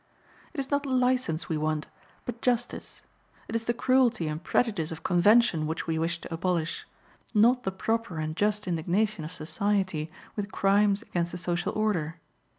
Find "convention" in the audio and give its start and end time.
5.03-5.67